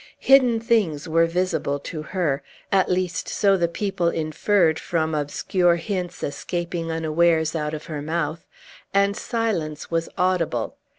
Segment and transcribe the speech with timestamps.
[0.17, 6.23] Hidden things were visible to her (at least so the people inferred from obscure hints
[6.23, 8.43] escaping unawares out of her mouth),
[8.95, 10.75] and silence was audible.